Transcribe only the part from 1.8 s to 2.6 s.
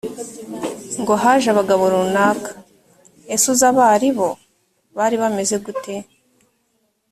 runaka.